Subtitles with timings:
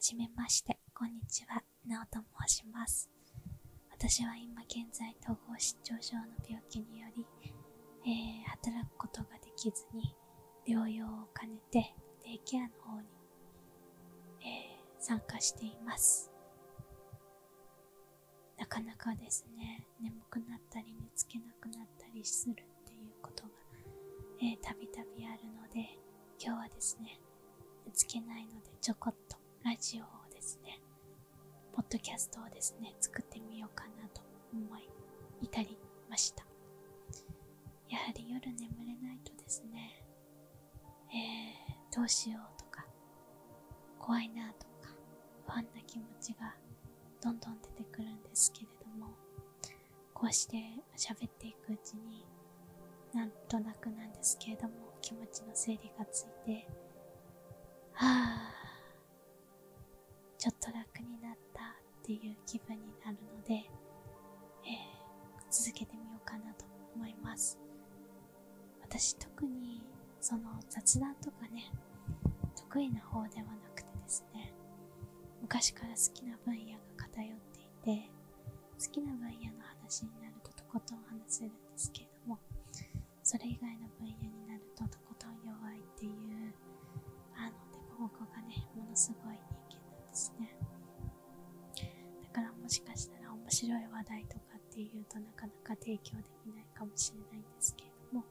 [0.00, 3.10] じめまして、こんにちは、なおと申します。
[3.90, 7.26] 私は今現在統合失調症の病気により、
[8.06, 10.16] えー、働くことができずに
[10.66, 11.94] 療養を兼ねて
[12.24, 13.08] デイケアの方に、
[14.40, 16.32] えー、参加しています。
[18.58, 22.56] なかなかですね眠くなったり寝つけなくなったりするっ
[22.86, 23.50] ていうことが
[24.62, 25.98] たびたびあるので
[26.42, 27.20] 今日はですね
[27.84, 30.80] 寝つけないのでちょこっとラジオをですね
[31.72, 34.88] ポッドキャストをですね作ってみようかなと思い
[35.42, 35.78] 至り
[36.08, 36.44] ました。
[37.88, 40.04] やはり夜眠れないとですね、
[41.12, 42.86] えー、どうしようとか、
[43.98, 44.94] 怖いなとか、
[45.46, 46.54] 不安な気持ちが
[47.20, 49.12] どんどん出てくるんですけれども、
[50.14, 50.56] こうして
[50.96, 52.24] 喋っていくうちに、
[53.12, 56.68] なんとなくなんですけれども、気持ちの整理がついて、
[57.92, 58.59] はぁ、
[60.40, 61.64] ちょっと楽になったっ
[62.02, 66.64] ていう気分になるので、えー、続けてみようかなと
[66.96, 67.58] 思います。
[68.80, 69.82] 私特に
[70.18, 71.70] その雑談とかね
[72.56, 74.54] 得意な方ではなくてですね
[75.42, 77.38] 昔から好きな分野が偏っ
[77.82, 78.10] ていて
[78.82, 82.09] 好きな分野の話になるととことん話せるんですけど
[92.70, 98.24] しかしたら面白い話題とかっていうとなかなか提供できないかもしれないんですけれども。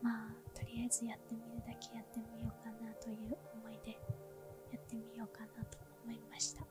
[0.00, 3.98] まあとりあえずやってみるだけやってみようかなという思いで
[4.70, 6.62] やってみようかなと思いました。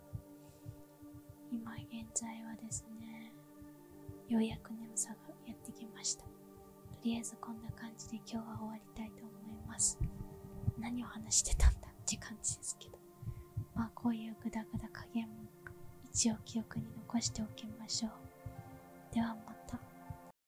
[1.51, 3.33] 今現在はですね
[4.29, 6.23] ようやく眠さがやってきました。
[6.23, 6.29] と
[7.03, 9.99] りあえずこんな感じで今日は終わりたいと思います。
[10.79, 12.54] 何を話してたんだって感じ。
[16.31, 18.11] を記憶に残しておきましょう。
[19.13, 19.54] ではまた。